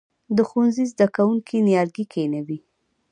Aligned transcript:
د 0.35 0.37
ښوونځي 0.49 0.85
زده 0.91 1.07
کوونکي 1.15 1.57
نیالګي 1.67 2.05
کینوي؟ 2.13 2.59